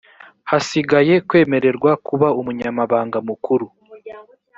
[0.49, 3.67] hasigaye kwemererwa kuba umunyamabanga mukuru